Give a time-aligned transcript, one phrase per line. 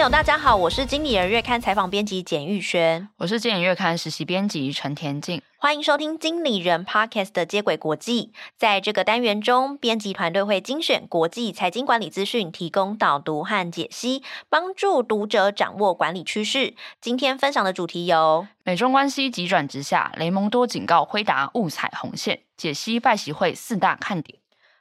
[0.00, 5.42] 朋友，大家好，我是经理人月刊采访编辑简玉轩，我是经理月刊实习编辑陈田静。
[5.58, 8.32] 欢迎收听经理人 Podcast 的接轨国际。
[8.56, 16.72] 在这个单元中，编辑团队会精选国际财经管理资讯，提供导读和解析，帮助读者掌握管理趋势。
[17.02, 24.39] 今天分享的主题有：美中关系急转直下，雷蒙多警告辉达误踩红线，解析拜习会四大看点。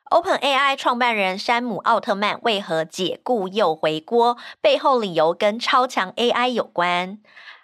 [0.10, 4.38] OpenAI 创办人山姆奥特曼为何解雇又回锅？
[4.60, 7.20] 背后理由跟超强 AI 有关。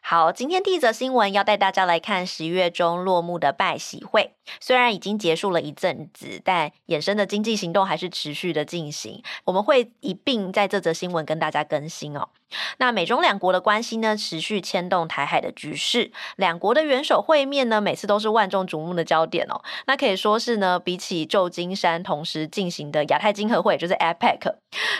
[0.07, 4.35] 好，今天第一则新闻要带大家来看十月中落幕的拜习会。
[4.59, 9.23] 虽然已经结束了一阵子，但衍生的经济行动还是持续的进行。
[9.45, 12.29] 我们会一并在这则新闻跟大家更新哦。
[12.77, 16.11] 那美中两国的关系呢，持续牵动台海的局势。
[16.35, 19.59] 两国的元首会面呢，每次都是万众瞩目的焦点哦。
[19.87, 24.53] 那可以说是呢，比起旧金山同时进行的亚太经合会，就是 APEC，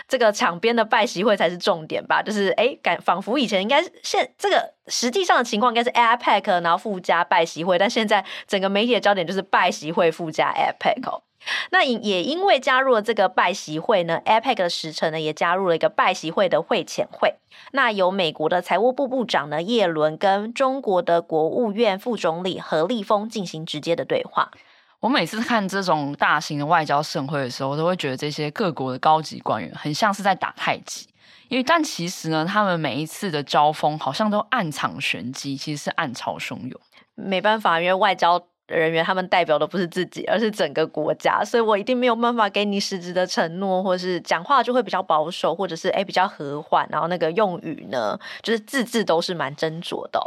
[0.08, 2.20] 这个场边的拜习会才是重点吧？
[2.20, 11.22] 就是诶，感仿佛以前应该是现这个实际上的情况应该是 APEC，然后附加拜习会，但现在整个媒体的焦点就是拜习会附加 APEC 哦。
[11.70, 17.34] 那也因为加入了这个拜习会呢，APEC 的时程呢也加入了一个拜习会的会前会。
[17.72, 24.50] 那由美国的财务部部长呢叶伦跟中国的国务院副总理何立峰进行直接的对话。
[25.00, 31.06] 我每次看这种大型的外交盛会的时候，我都会觉得这些各国的高级官员很像是在打太极。
[31.48, 36.80] 因为但其实呢，他们每一次的交锋好像都暗藏玄机，其实是暗潮汹涌。
[37.14, 38.46] 没办法，因为外交。
[38.68, 50.20] 人员他们代表的不是自己，而是整个国家，所以我一定没有办法给你实质的承诺，或是讲话就会比较保守，或者是诶比较和缓，然后那个用语呢，就是字字都是蛮斟酌的。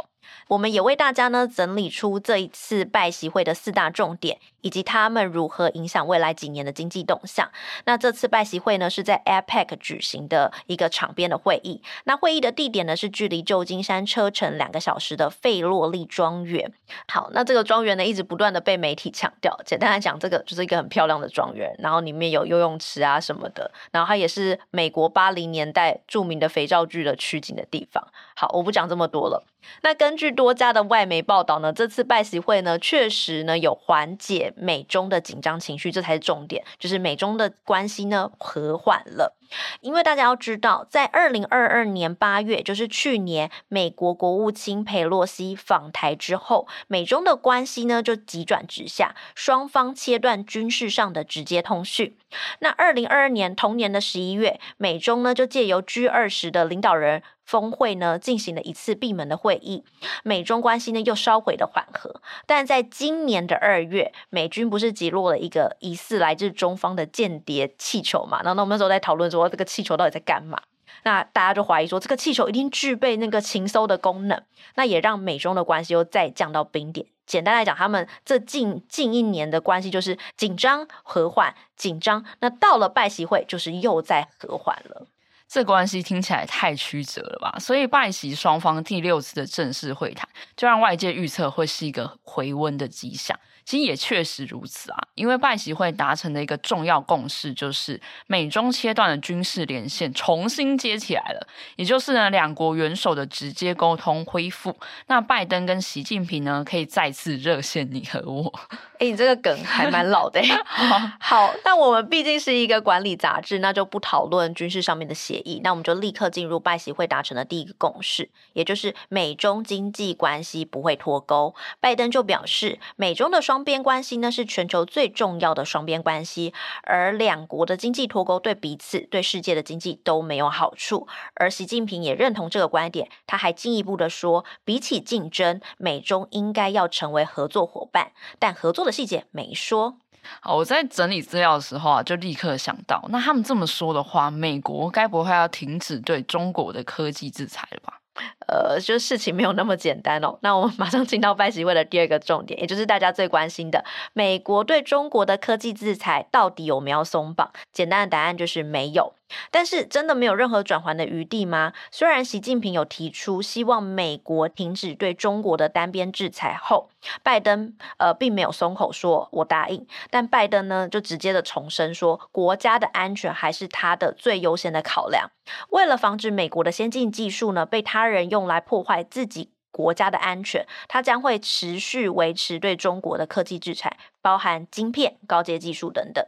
[0.48, 7.50] 我们也为大家呢整理出这一次拜习会的四大重点，以及他们如何影响未来几年的经济动向。
[7.84, 16.72] 那这次拜习会呢是在 APEC 举行的一个场边的会议，那会议的地点呢是距离旧金山车程两个小时的费洛利庄园。
[17.08, 19.58] 好，那这个庄园呢一直不断的被媒体强调。
[19.64, 28.06] 简单来讲，这个就是一个很漂亮的庄园，然后里面有游泳池啊什么的，然后它也是美国八零年代著名的肥皂剧的取景的地方。
[28.34, 29.44] 好，我不讲这么多了。
[29.82, 39.36] 那根据多家的外媒报道呢，这次拜习会呢，确实呢有缓解美中的紧张情绪，这才是重点，就是美中的关系呢和缓了。
[39.80, 52.16] 因为大家要知道，在二零二二年八月，就是去年，美国国务卿佩洛西访台之后，美中的关系呢就急转直下，双方切断军事上的直接通讯。
[52.60, 59.84] 那二零二二年同年的十一月，美中呢就借由 G 二十的领导人峰会呢进行了一次闭门的会议，
[60.22, 62.22] 美中关系呢又稍微的缓和。
[62.46, 68.40] 但在今年的二月，美军不是击落了一个疑似来自中方的间谍气球嘛？
[68.44, 70.60] 然后那我们那时候在讨论说这个气球到底在干嘛？
[71.04, 74.42] 那大家就怀疑说这个气球一定具备那个情搜的功能，
[74.74, 77.06] 那也让美中的关系又再降到冰点。
[77.24, 82.24] 简单来讲，他们这近近一年的关系就是紧张、和缓、紧张。
[82.40, 85.06] 那到了拜习会，就是又在和缓了。
[85.48, 87.58] 这关系听起来太曲折了吧？
[87.58, 93.38] 所以拜习双方第六次的正式会谈，就让外界预测会是一个回温的迹象。
[93.64, 104.76] 其实也确实如此啊，因为拜习会达成的一个重要共识就是美中切断的军事连线重新接起来了，也就是呢两国元首的直接沟通恢复。
[105.06, 108.52] 那拜登跟习近平呢可以再次热线你和我。
[108.98, 110.40] 哎，你这个梗还蛮老的。
[111.20, 121.54] 好，那我们毕竟是一个管理杂志，那就不讨论军事上面的协议，那我们就立刻进入拜习会达成的第一个共识，也就是美中经济关系不会脱钩。
[121.80, 131.08] 拜登就表示，美中的双边关系呢是全球最重要的双边关系，而两国的经济脱钩对彼此、对世界的经济都没有好处。
[131.34, 139.96] 而习近平也认同这个观点，他还进一步的说，比起竞争，美中应该要成为合作伙伴，但合作的细节没说。
[140.40, 147.99] 好，我在整理资料的时候啊，就立刻想到，那他们这么说的话，美国该不会要停止对中国的科技制裁了吧？
[148.46, 150.38] 呃，就事情没有那么简单哦。
[150.42, 157.50] 那我们马上进到拜习会的第二个重点，也就是大家最关心的，美国对中国的科技制裁到底有没有松绑？
[157.72, 159.14] 简单的答案就是没有。
[159.50, 161.72] 但是真的没有任何转圜的余地吗？
[161.90, 166.90] 虽然习近平有提出希望美国停止对中国的单边制裁后，
[167.22, 175.30] 拜登呃并没有松口说我答应，但拜登呢就直接的重申说国家的安全还是他的最优先的考量。
[175.70, 186.24] 为了防止美国的先进技术呢被他人用来破坏自己国家的安全，他将会持续维持对中国的科技制裁，包含晶片、高阶技术等等。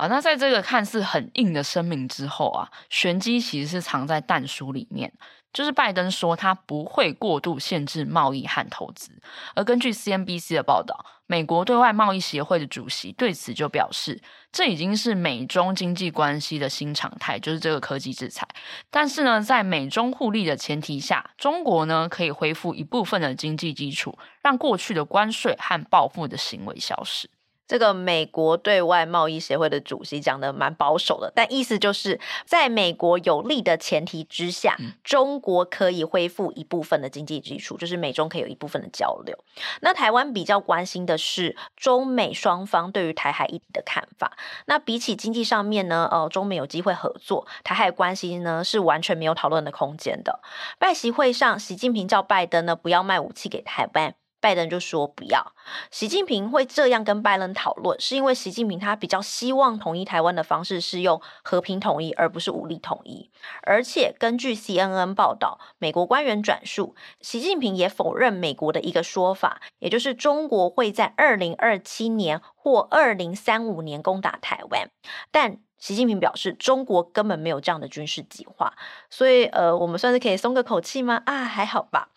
[0.00, 5.12] 啊，那在这个看似很硬的声明之后啊，玄机其实是藏在弹书里面。
[5.52, 9.10] 就是拜登说他不会过度限制贸易和投资，
[9.56, 18.46] 而根据 CNBC 的报道，美国对外贸易协会的主席对此就表示，这已经是美中经济关系的新常态，就是这个科技制裁。
[18.92, 27.28] 但是呢，在美中互利的前提下，中国呢可以恢复一部分的经济基础，让过去的关税和报复的行为消失。
[27.70, 39.38] 这个美国对外贸易协会的主席讲的蛮保守的，但意思就是在美国有利的前提之下，中国可以恢复一部分的经济基础，就是美中可以有一部分的交流。
[39.82, 44.36] 那台湾比较关心的是中美双方对于台海议题的看法。
[44.66, 50.40] 那比起经济上面呢，呃，中美有机会合作，台海关系呢是完全没有讨论的空间的。
[50.80, 54.16] 拜习会上，习近平叫拜登呢不要卖武器给台湾。
[54.40, 55.52] 拜登就说不要，
[55.90, 63.30] 习近平会这样跟拜登讨论，是因为习近平他比较希望统一台湾的方式是用和平统一，而不是武力统一。
[63.62, 74.90] 而且根据 CNN 报道，美国官员转述，习近平也否认美国的一个说法，也就是中国会在二零二七年或二零三五年攻打台湾。
[75.30, 78.74] 但习近平表示，中国根本没有这样的军事计划，
[79.10, 81.22] 所以呃，我们算是可以松个口气吗？
[81.26, 82.08] 啊，还好吧。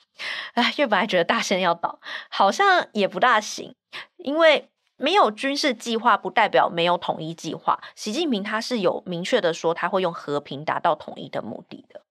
[0.53, 1.99] 哎，因为本来觉得大仙要倒，
[2.29, 3.75] 好像也不大行，
[4.17, 7.81] 因为没有军事计划不代表没有统一计划。
[7.95, 12.01] 习近平他是有明确的说，他会用和平达到统一的目的的。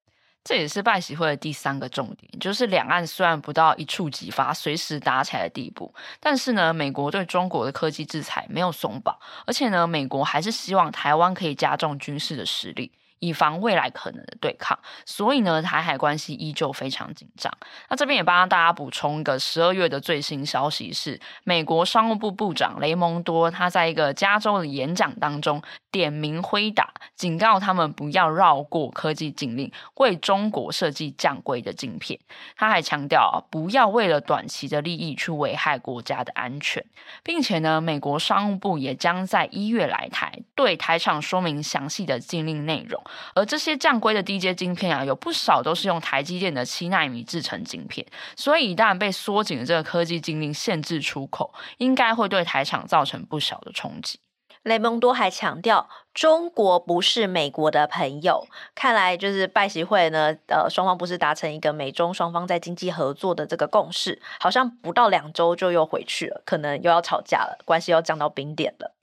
[0.45, 9.17] 这也是拜习会的第三个重点，就是两岸虽然不到一触即发、随时打起来的地步，但是呢，美国对中国的科技制裁没有松绑，
[9.47, 12.91] 而且呢，美国还是希望台湾可以加重军事的实力。
[13.23, 14.77] 以防未来可能的对抗，
[15.07, 17.53] 所以呢，台海关系依旧非常紧张。
[17.89, 32.19] 那这边也帮大家补充一个十二月的最新消息是，美国商务部部长雷蒙多他在一个加州的演讲当中点名辉达，警告他们不要绕过科技禁令，为中国设计降规的晶片。
[32.57, 36.85] 他还强调啊，不要为了短期的利益去危害国家的安全，
[37.23, 43.01] 并且呢，美国商务部也将在一月来台，对台厂说明详细的禁令内容。
[43.35, 54.19] 而这些降规的低阶晶片啊，有不少都是用台积电的七纳米制成晶片，所以一旦被缩紧的这个科技禁令限制出口，应该会对台厂造成不小的冲击。
[54.63, 58.47] 雷蒙多还强调，中国不是美国的朋友。
[58.77, 68.95] 看来就是拜习会呢，呃，双方不是达成一个美中双方在经济合作的这个共识，好像不到两周就又回去了，可能又要吵架了，关系要降到冰点了。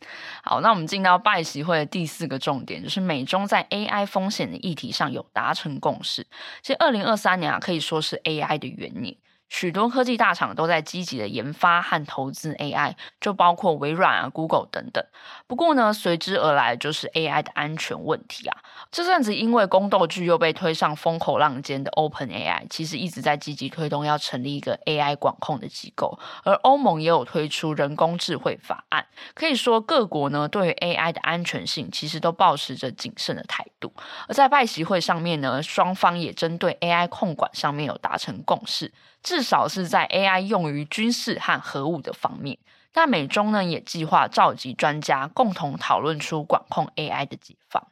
[0.43, 6.25] 好，那我们进到拜习会的第四个重点，就是美中在 AI 风险的议题上有达成共识。
[6.61, 9.17] 其实二零二三年啊，可以说是 AI 的元年。
[9.49, 15.03] 许多科技大厂都在积极的研发和投资 AI，就包括微软啊、Google 等等。
[15.47, 18.57] 不过呢，随之而来就是 AI 的安全问题啊。
[18.91, 29.05] 这阵子因为宫斗剧又被推上风口浪尖的 OpenAI，其实一直在积极推动要成立一个 AI 管控的机构，而欧盟也有推出人工智慧法案。
[29.33, 33.91] 可以说，各国呢对于 AI 的安全性其实都抱持着谨慎的态度。
[34.27, 38.93] 而在拜习会上面呢，双方也针对 AI 控管上面有达成共识。
[39.21, 42.57] 至少是在 AI 用于军事和核武的方面，
[42.93, 47.88] 那美中呢也计划召集专家共同讨论出管控 AI 的解放。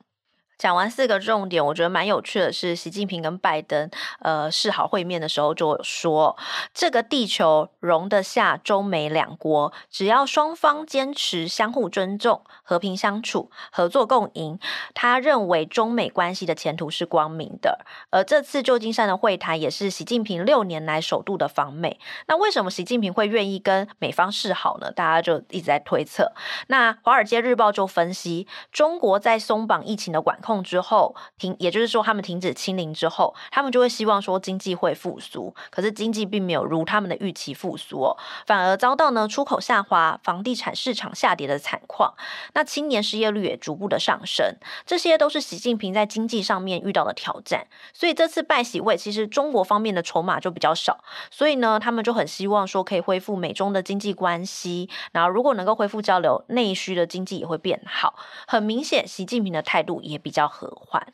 [0.57, 3.89] 讲完四个重点，我觉得蛮有趣的是，习近平跟拜登
[4.21, 6.35] 呃示好会面的时候就说，
[6.73, 14.57] 这个地球容得下中美两国，只要双方坚持相互尊重、和平相处、合作共赢，
[14.95, 17.85] 他认为中美关系的前途是光明的。
[18.09, 21.99] 而这次旧金山的会谈也是习近平六年来首度的访美。
[22.25, 24.91] 那为什么习近平会愿意跟美方示好呢？
[24.91, 26.33] 大家就一直在推测。
[26.65, 30.46] 那《华尔街日报》就分析，中国在松绑疫情的管控。
[30.47, 35.53] 控之后停，也就是说，他们停止清零之后，他们就会希望说经济会复苏。
[35.69, 42.13] 可是经济并没有如他们的预期复苏哦，反而遭到呢出口下滑、房地产市场下跌的惨况。
[42.53, 47.67] 那青年失业率也逐步的上升，这些都是习近平在经济上面遇到的挑战。
[47.93, 54.89] 所以这次拜喜会，其实中国方面的筹码就比较少，所以呢，他们就很希望说可以恢复美中的经济关系。
[55.11, 58.15] 然后如果能够恢复交流，内需的经济也会变好。
[58.47, 60.36] 很明显，习近平的态度也比较。
[60.37, 61.05] 较和缓，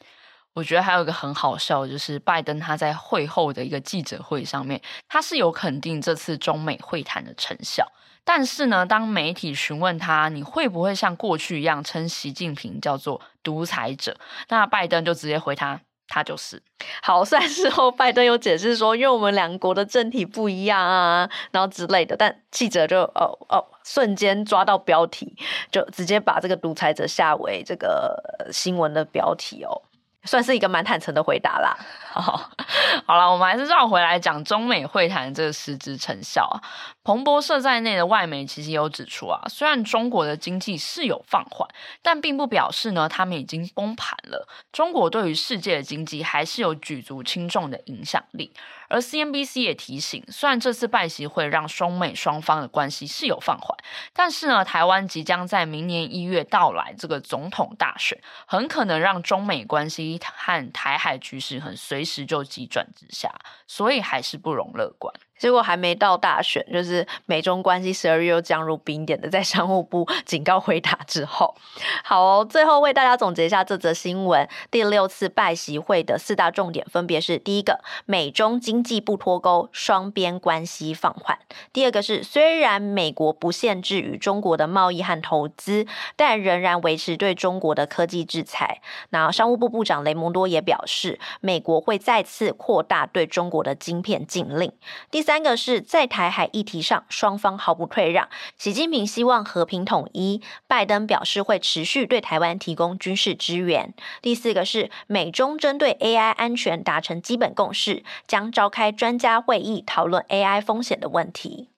[0.54, 7.88] 我觉得还有一个很好笑，就是拜登他在会后的一个记者会上面，他是有肯定这次中美会谈的成效，
[8.24, 14.18] 但是呢，当媒体询问他你会不会像过去一样称习近平叫做独裁者，
[14.50, 15.80] 那拜登就直接回他。
[16.14, 16.62] 他就是。
[17.02, 25.36] 好，虽然事后拜登有解释说，因为我们两国的政体不一样啊，然后之类的，但记者就哦哦，瞬间抓到标题，
[25.72, 29.82] 就直接把这个独裁者下为这个新闻的标题哦。
[30.26, 31.76] 算是一个蛮坦诚的回答啦。
[32.10, 32.50] 好，
[33.14, 36.58] 好了，我们还是绕回来讲中美会谈这个实质成效啊。
[37.04, 41.70] 彭博社在内的外媒其实有指出啊，虽然中国的经济是有放缓，
[42.02, 44.48] 但并不表示呢他们已经崩盘了。
[44.72, 48.52] 中国对于世界的经济还是有举足轻重的影响力。
[48.94, 53.76] 而 CNBC 也提醒，虽然这次拜习会让中美双方的关系是有放缓，
[54.14, 63.34] 但是呢，台湾即将在明年一月到来这个总统大选，很可能让中美关系和台海局势很随时就急转直下，
[63.66, 65.12] 所以还是不容乐观。
[65.40, 71.56] 结果还没到大选，就是美中关系十二月又降入冰点的，在商务部 警告回答之后，
[72.04, 74.48] 好哦，最后为大家总结一下这则新闻。
[74.70, 81.38] 第六次拜习会的四大重点分别是：第一个，美中经济不脱钩，双边关系放缓；
[81.74, 88.82] 第二个是，虽然美国不限制与中国的贸易和投资，但仍然维持对中国的科技制裁。
[89.10, 94.72] 那商务部部长雷蒙多也表示，美国会再次扩大对中国的晶片禁令。
[95.10, 95.23] 第。
[95.24, 98.30] 三个是在台海议题上，双方毫不退让。
[98.58, 103.96] 习近平希望和平统一，拜登表示会持续对台湾提供军事支援。
[104.22, 111.73] 第四个是美中针对 AI 安全达成基本共识，将召开专家会议讨论 AI 风险的问题。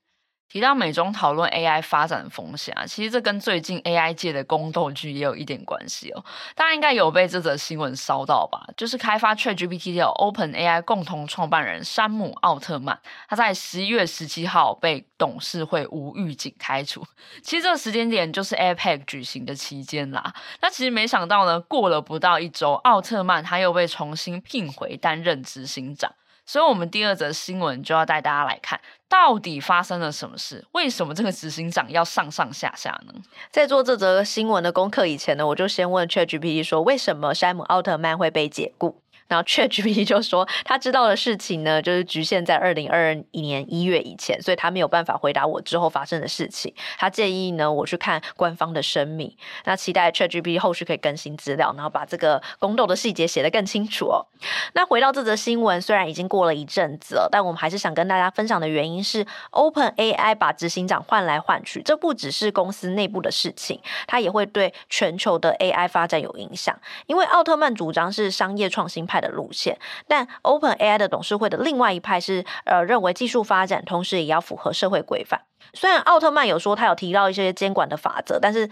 [0.55, 6.23] 提到美中讨论 AI 发展的风险啊，其实这跟最近 AI 界的宫斗剧也有一点关系哦。
[6.55, 8.65] 大家应该有被这则新闻烧到吧？
[8.77, 12.97] 就是开发 ChatGPT 的 OpenAI 共同创办人山姆奥特曼，
[13.27, 17.05] 他在十一月十七号被董事会无预警开除。
[17.43, 20.33] 其实这个时间点就是 APEC 举行的期间啦。
[20.61, 26.13] 那其实没想到呢，过了不到一周，奥特曼他又被重新聘回担任执行长。
[26.45, 30.63] 所以，我们第二则新闻就要带大家来看，到底发生了什么事？
[30.73, 33.13] 为什么这个执行长要上上下下呢？
[33.51, 39.01] 在做这则新闻的功课以前呢，我就先问 ChatGPT 说，为什么山姆奥特曼会被解雇？
[39.27, 46.73] 然后 ChatGPT 就说，他知道的事情呢，就是局限在二零二二年一月以前，所以他没有办法回答我之后发生的事情。
[46.97, 49.35] 他建议呢，我去看官方的声明。
[49.65, 54.25] 那期待 ChatGPT 后续可以更新资料，然后把这个宫斗的细节写得更清楚哦。
[54.73, 66.77] 那回到这则新闻，虽然已经过了一阵子了，但我们还是想跟大家分享的原因是，OpenAI 把执行长换来换去，这不只是公司内部的事情，它也会对全球的 AI 发展有影响。
[67.07, 69.79] 因为奥特曼主张是商业创新派派的路线，
[70.09, 75.41] 但 OpenAI 的董事会的另外一派是呃认为技术发展同时也要符合社会规范。
[75.73, 78.69] 虽然奥特曼有说他有提到一些监管的法则，但是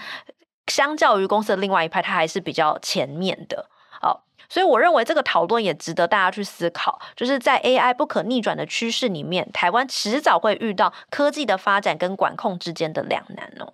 [0.67, 3.69] 相较于公司的另外一派，他还是比较前面的。
[4.01, 13.73] 好，所以我认为这个讨论也值得大家去思考，就是在 AI 不可逆转的趋势里面，台湾迟早会遇到科技的发展跟管控之间的两难哦。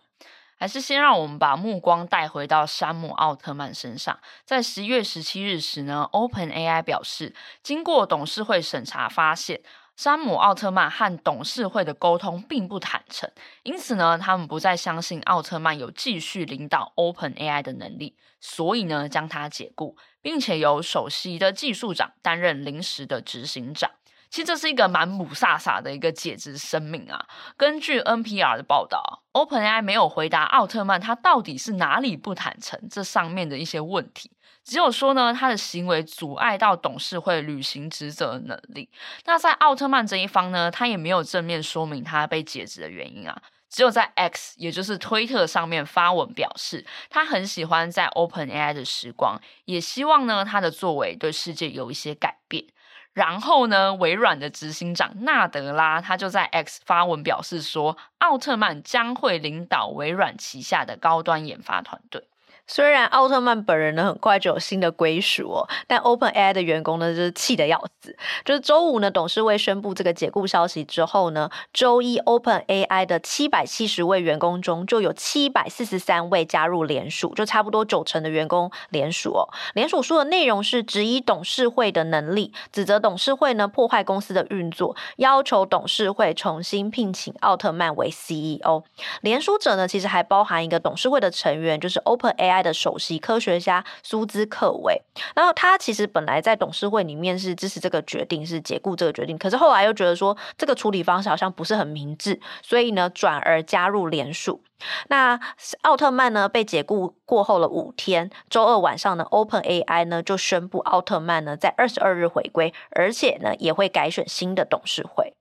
[0.59, 4.19] 还是先让我们把目光带回到山姆奥特曼身上。
[4.43, 9.61] 在十一月十七日时呢，OpenAI 表示，经过董事会审查，发现
[9.95, 13.31] 山姆奥特曼和董事会的沟通并不坦诚，
[13.63, 23.91] 因此呢，他们不再相信奥特曼有继续领导 OpenAI 的能力，所以呢，将他解雇，并且由首席的技术长担任临时的执行长。
[24.29, 27.25] 其实这是一个蛮雾煞煞的一个解职声明啊。
[27.57, 34.31] 根据 NPR 的报道，OpenAI 没有回答奥特曼他到底是哪里不坦诚这上面的一些问题，
[34.63, 38.89] 只有说呢，他的行为阻碍到董事会履行职责的能力。
[39.25, 52.63] 那在奥特曼这一方呢，他也没有正面说明他被解职的原因啊，只有在 X 也就是推特上面发文表示，他很喜欢在 OpenAI 的时光，也希望呢他的作为对世界有一些改变。
[53.13, 62.27] 然后呢，微软的执行长纳德拉他就在 X 发文表示说，奥特曼将会领导微软旗下的高端研发团队。
[62.69, 68.15] 虽然奥特曼本人呢很快就有新的归属哦，但 OpenAI 的员工呢就是气得要死。
[68.45, 79.49] 就是周五呢，董事会宣布这个解雇消息之后呢，周一 OpenAI 的七百七十位员工中就有七百四十三位加入联署，就差不多九成的员工联署哦。
[79.73, 88.83] 联署书的内容是质疑董事会的能力，指责董事会呢破坏公司的运作，要求董事会重新聘请奥特曼为 CEO。
[89.21, 92.58] 联署者呢其实还包含一个董事会的成员，就是 OpenAI。
[92.61, 95.01] 的首席科学家苏兹克韦。
[95.35, 104.61] 然后他其实本来在董事会里面是支持这个决定，是解雇这个决定，可是后来又觉得说这个处理方式好像不是很明智，所以呢转而加入联署。
[105.09, 105.39] 那
[105.81, 115.33] 奥特曼呢被解雇过后了五天，周二晚上呢，OpenAI 呢就宣布奥特曼呢在二十二日回归，而且呢也会改选新的董事会。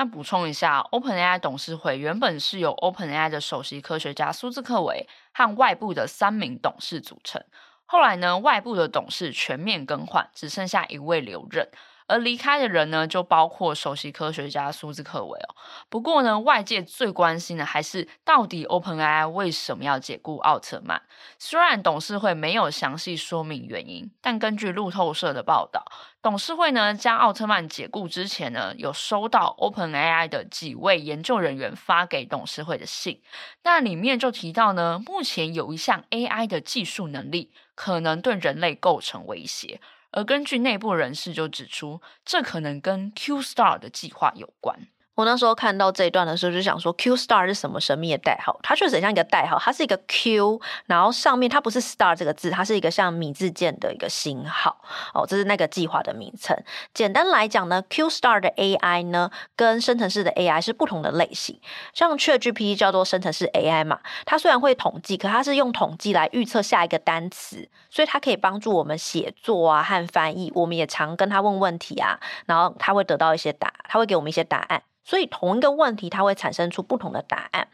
[0.00, 7.44] 那补充一下，OpenAI 董事会原本是由 OpenAI 的首席科学家苏兹克维和外部的三名董事组成，
[7.84, 11.68] 后来呢外部的董事全面更换，只剩下一位留任。
[12.10, 15.54] 而离开的人呢，就包括首席科学家苏兹克韦哦。
[15.88, 21.00] 不过呢，外界最关心的还是到底 OpenAI 为什么要解雇奥特曼？
[21.38, 25.84] 虽然董事会没有详细说明原因，但根据路透社的报道，
[26.20, 33.22] 董事会呢将奥特曼解雇之前呢，有收到 OpenAI 的几位研究人员发给董事会的信，
[33.62, 39.80] 那里面就提到呢，目前有一项 AI 的技术能力可能对人类构成威胁。
[40.12, 44.88] 而根据内部人士就指出，这可能跟 Q Star 的计划有关。
[45.20, 48.58] 我那时候看到这一段的时候，就想说 Q Star 是什么神秘的代号？
[48.62, 54.80] 它确实很像一个代号，它是一个 Q，然后上面它不是 Star 这个字，它是一个像米字键的一个星号。
[55.12, 56.56] 哦，这是那个计划的名称。
[56.94, 61.60] 简单来讲呢，Q Star 的 AI 呢，跟生成式的 AI 是不同的类型。
[61.92, 70.50] 像 ChatGPT 叫做生成式 AI 嘛，它虽然会统计，可它是用统计来预测下一个单词，所以它可以帮助我们写作啊和翻译。
[70.54, 74.82] 我们也常跟它问问题啊，然后它会得到一些答，它会给我们一些答案。
[75.04, 77.68] 所以同一个问题，它会产生出不同的答案。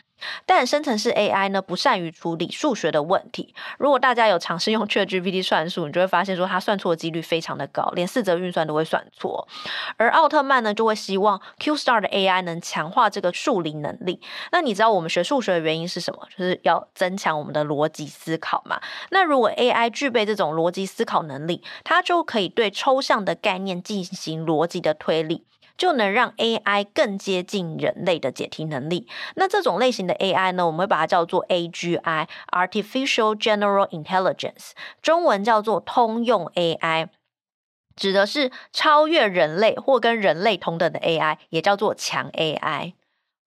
[0.46, 3.54] 但生成式 AI 呢，不善于处理数学的问题。
[3.78, 9.46] 如果大家有尝试用 ChatGPT 算数，你就会发现说它算错的几率非常的高，连四则运算都会算错。
[9.98, 14.18] 而奥特曼呢，就会希望 QStar 的 AI 能强化这个数理能力。
[14.52, 16.26] 那你知道我们学数学的原因是什么？
[16.30, 18.80] 就是要增强我们的逻辑思考嘛。
[19.10, 25.44] 那如果 AI 具备这种逻辑思考能力，它就可以对抽象的概念进行逻辑的推理。
[25.76, 29.08] 就能让 AI 更接近人类的解题能力。
[29.34, 34.70] 那这种类型的 AI 呢，我们会把它叫做 AGI（Artificial General Intelligence），
[35.02, 37.08] 中文叫做通用 AI，
[37.94, 42.94] 指的是超越人类或跟人类同等的 AI，也叫做强 AI。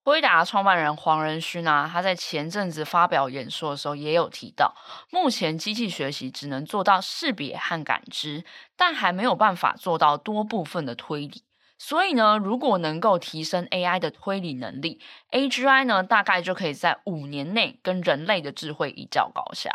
[0.06, 4.74] 辉达创办人黄仁勋呢、啊，他在前阵子发表演说的时候也有提到，
[5.12, 8.44] 目前机器学习只能做到识别和感知，
[8.76, 11.44] 但还没有办法做到多部分的推理。
[11.80, 19.72] 所以呢，如果能够提升 AI 的推理能力，AGI 呢，大概就可以在五年内跟人类的智慧一较高下。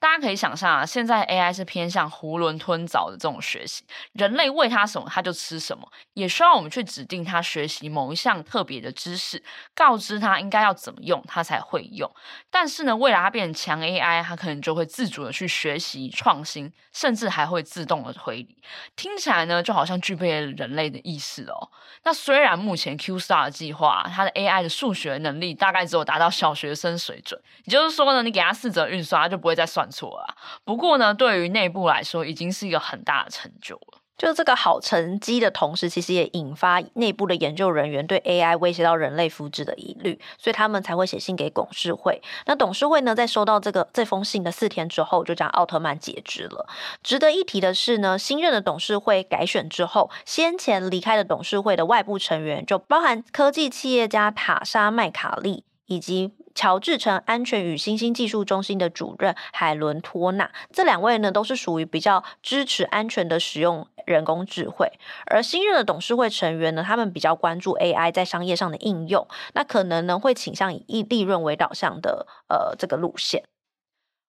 [0.00, 9.40] 大家可以想象啊，现在 AI 是偏向囫囵吞枣的这种学习，人类喂它什么它就吃什么，也需要我们去指定它学习某一项特别的知识，
[9.76, 12.10] 告知它应该要怎么用，它才会用。
[12.50, 18.58] 但是呢，未来它变成强 AI，它可能就会自主的去学习创新，甚至还会自动的推理。
[18.96, 21.43] 听起来呢，就好像具备了人类的意识。
[21.52, 21.70] 哦，
[22.04, 30.34] 那虽然目前 Q Star 计划，它的 AI 的数学能力大概只有达到小学生水准，也就是说呢，你给它四则运算，它就不会再算错了。
[30.64, 34.03] 不过呢，对于内部来说，已经是一个很大的成就了。
[34.16, 42.22] 就这个好成绩的同时，其实也引发内部的研究人员对 AI 威胁到人类福祉的疑虑，所以他们才会写信给董事会。
[42.46, 46.66] 那董事会呢，在收到这个这封信的四天之后，就将奥特曼解职了。
[47.02, 56.32] 值得一提的是呢，新任的董事会改选之后，先前离开的董事会的外部成员，就包含科技企业家塔莎麦卡利以及。
[56.56, 64.88] 乔治城安全与新兴技术中心的主任海伦托纳，这两位呢都是属于比较支持安全的使用人工智慧。
[65.26, 73.42] 而新任的董事会成员呢，他们比较关注 AI 在商业上的应用，那可能呢会倾向以利利润为导向的呃这个路线。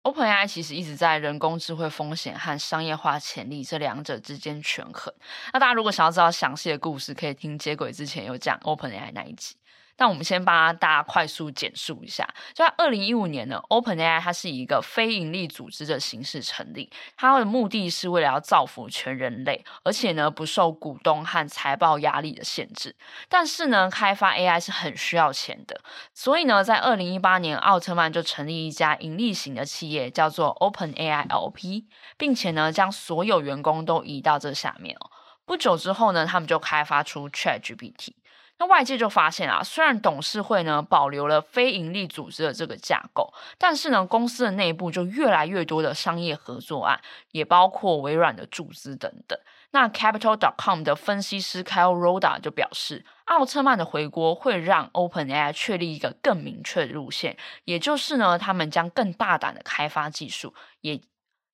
[0.04, 5.13] OpenAI 其实一直在人工智慧风险和商业化潜力这两者之间权衡。
[5.52, 9.56] 那大家如果想要知道详细的故事，可以听接轨之前有讲 OpenAI 那一集。
[10.04, 22.94] 那我们先帮大家快速简述一下，就在二零一五年呢，OpenAI 它是以一个非营利组织的形式成立，它的目的是为了要造福全人类，而且呢不受股东和财报压力的限制。
[23.30, 25.80] 但是呢，开发 AI 是很需要钱的，
[26.13, 31.86] 所以呢，在二零一八年，奥特曼就成立一家盈利型的企业，叫做 OpenAI LP，
[32.18, 35.10] 并且呢将所有员工都移到这下面哦。
[35.46, 38.16] 不久之后呢，他们就开发出 ChatGPT。
[38.63, 49.38] 那外界就发现啊，虽然董事会呢保留了非营利组织的这个架构，但是呢，公司的内部就越来越多的商业合作案，也包括微软的注资等等。
[49.71, 61.02] 那 Capital.com 的分析师 Kyle Roda 就表示，奥特曼的回国会让 OpenAI 确立一个更明确的路线，也就是呢，他们将更大胆的开发技术，也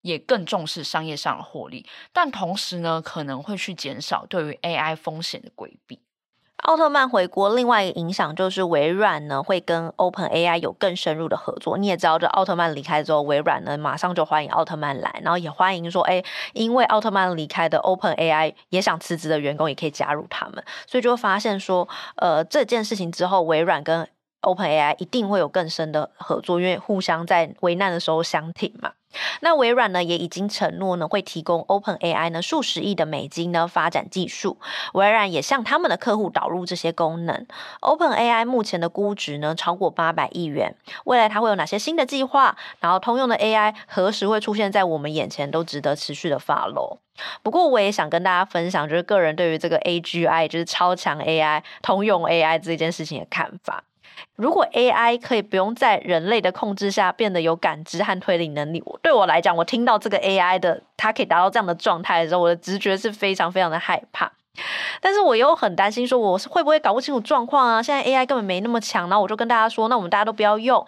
[0.01, 6.01] 也更重视商业上的获利，但同时呢，可能会去减少对于 AI 风险的规避。
[6.63, 11.77] 奥特曼回国，另外一个影响就是微软呢会跟 OpenAI 有更深入的合作。
[11.77, 24.07] 你也知道，这奥特曼离开之后，微软呢马上就欢迎奥特曼来，然后也欢迎说，哎，因为奥特曼离开的 OpenAI 也想辞职的员工也可以加入他们，所以就会发现说，呃，这件事情之后，微软跟
[24.41, 28.93] OpenAI 一定会有更深的合作，因为互相在危难的时候相挺嘛。
[29.41, 34.59] 那微软呢也已经承诺呢会提供 OpenAI 呢数十亿的美金呢发展技术，
[34.93, 37.47] 微软也向他们的客户导入这些功能。
[37.81, 40.75] OpenAI 目前的估值呢超过八百亿元，
[41.05, 42.55] 未来它会有哪些新的计划？
[42.79, 46.99] 然后通用的 AI 何时会出现在我们眼前，都值得持续的 follow。
[47.41, 53.83] 不过我也想跟大家分享，就是个人对于这个 AGI 就是超强 AI 通用 AI 这件事情的看法。
[54.35, 64.31] 如果 AI 可以不用在人类的控制下变得有感知和推理能力，对我来讲，我听到这个 AI 的它可以达到这样的状态的时候，我的直觉是非常非常的害怕。
[65.01, 67.83] 但是我又很担心，说我是会不会搞不清楚状况啊？
[67.83, 70.85] 现在 AI 根本没那么强，然后我就跟大家说，那我们大家都不要用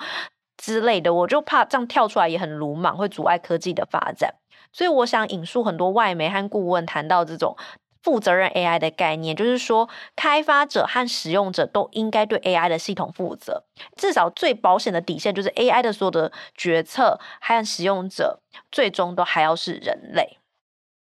[0.57, 4.33] 之类的，我就怕这样跳出来也很鲁莽，会阻碍科技的发展。
[4.73, 7.55] 所以我想引述很多外媒和顾问谈到这种。
[8.03, 13.63] 负责任 AI 的概念，就是说，开发者和使用者都应该对 AI 的系统负责。
[13.95, 20.37] 至少最保险的底线，就是 AI 的所有的决策和使用者，最终都还要是人类。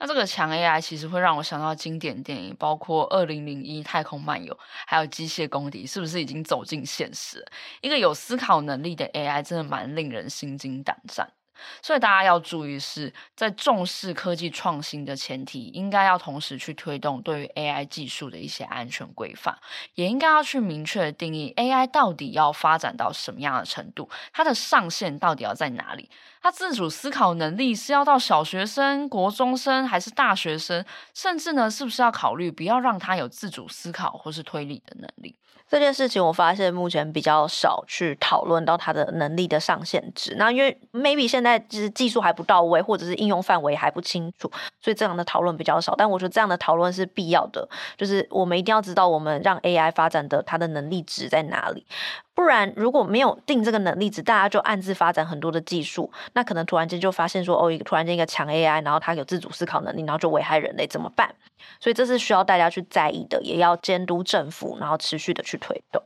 [0.02, 4.54] 那这个强 AI 其实会让我想到经典电影，包括《二零零一太空漫游》，
[4.88, 7.46] 还有《机械公敌》，是不是已经走进现实？
[7.82, 11.30] 一个有思考能力的 AI，真的蛮令人心惊胆战。
[11.82, 19.58] 所以大家要注意是，在重视科技创新的前提，应该要同时去推动对于 AI 技术的一些安全规范，
[19.96, 26.10] 也应该要去明确定义 AI 到底要发展到什么样的程度，它的上限到底要在哪里？
[26.42, 30.84] 他自主思考能力是要到小学生、国中生还是大学生？
[31.14, 35.36] 甚至呢，是不是要考虑不要让他有自主思考或是推理的能力？
[35.68, 40.34] 这件事情我发现目前比较少去讨论到他的能力的上限值。
[40.36, 44.50] 那因为 maybe 现在就是技术还不到位，或者是应用范围还不清楚，
[44.82, 45.94] 所以这样的讨论比较少。
[45.96, 51.86] 但我觉得这样的讨论是必要的，就是我们一定要知道我们让 AI 发展的它的能力值在哪里。
[52.40, 61.36] 不然如果没有定这个能力值，大家就暗自发展很多的技术，那可能突然间就发现说哦，一个突然间一个强 AI，然后它有自主思考能力，然后就危害人类，怎么办？
[61.82, 66.02] 所以这是需要大家去在意的，也要监督政府，然后持续的去推动。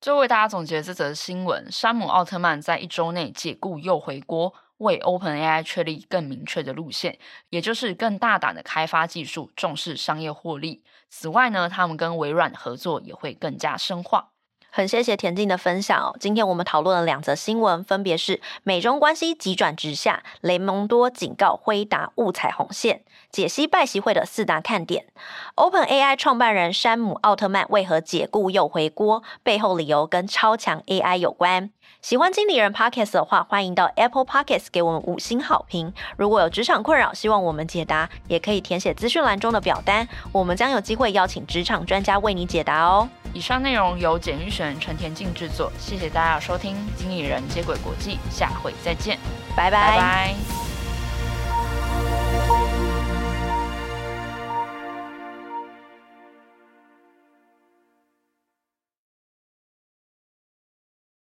[0.00, 7.18] 最后为大家总结这则新闻：山姆奥特曼在一周内解雇又回锅，为 OpenAI 确立更明确的路线，
[7.50, 10.82] 也就是更大胆的开发技术，重视商业获利。
[11.10, 14.30] 此外呢，他们跟微软合作也会更加深化。
[14.76, 16.14] 很谢谢田静的分享哦。
[16.20, 25.06] 今天我们讨论了两则新闻，分别是美中关系急转直下，雷蒙多警告辉达误踩红线，解析拜习会的四大看点。
[25.54, 29.22] OpenAI 创办人山姆奥特曼为何解雇又回锅？
[29.42, 31.70] 背后理由跟超强 AI 有关。
[32.02, 35.92] 喜欢经理人 Podcast 的话，欢迎到 Apple Podcast 给我们五星好评。
[36.16, 43.08] 如果有职场困扰，希望我们解答，也可以填写资讯栏中的表单，我们将有机会邀请职场专家为你解答哦。
[43.32, 46.76] 以上内容由简玉璇、陈田静制作，谢谢大家的收听。
[46.96, 49.18] 经理人接轨国际，下回再见，
[49.56, 49.96] 拜拜。
[49.96, 50.65] 拜拜。